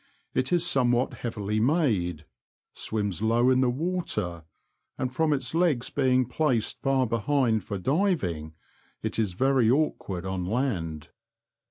It 0.33 0.51
is 0.51 0.65
somewhat 0.65 1.13
heavily 1.13 1.59
made, 1.59 2.25
swims 2.73 3.21
low 3.21 3.51
in 3.51 3.61
the 3.61 3.69
water, 3.69 4.45
and 4.97 5.13
from 5.13 5.31
its 5.31 5.53
legs 5.53 5.91
being 5.91 6.25
placed 6.25 6.81
far 6.81 7.05
behind 7.05 7.63
for 7.63 7.77
diving 7.77 8.55
it 9.03 9.19
is 9.19 9.33
very 9.33 9.69
awkward 9.69 10.25
on 10.25 10.43
land. 10.47 11.09